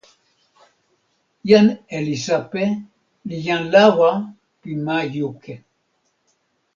jan 1.49 1.67
Elisape 1.97 2.63
li 3.27 3.37
jan 3.45 3.63
lawa 3.73 4.11
pi 4.61 4.71
ma 4.85 4.97
Juke. 5.13 5.55